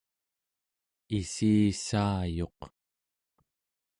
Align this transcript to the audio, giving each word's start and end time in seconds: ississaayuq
ississaayuq 1.31 2.59